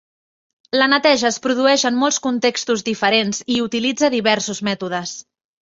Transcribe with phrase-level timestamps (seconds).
[0.79, 5.15] La neteja es produeix en molts contextos diferents i utilitza diversos mètodes.